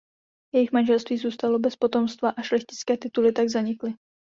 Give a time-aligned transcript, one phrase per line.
[0.55, 3.93] Jejich manželství zůstalo bez potomstva a šlechtické tituly tak zanikly.